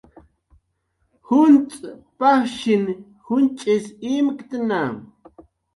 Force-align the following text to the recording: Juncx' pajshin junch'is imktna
Juncx' 1.27 1.81
pajshin 2.19 2.83
junch'is 3.25 3.85
imktna 4.13 4.83